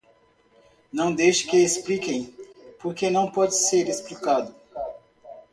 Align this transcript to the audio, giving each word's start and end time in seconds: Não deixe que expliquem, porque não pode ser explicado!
Não 0.91 1.13
deixe 1.13 1.45
que 1.47 1.57
expliquem, 1.57 2.33
porque 2.79 3.11
não 3.11 3.31
pode 3.31 3.53
ser 3.53 3.87
explicado! 3.87 4.51